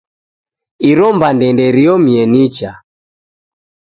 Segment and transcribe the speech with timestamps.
[0.89, 2.71] Iro mbande nderiomie nicha.